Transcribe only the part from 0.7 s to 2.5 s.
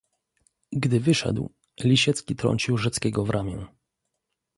"Gdy wyszedł, Lisiecki